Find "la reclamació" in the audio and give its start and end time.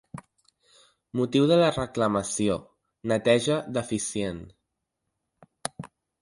1.59-2.55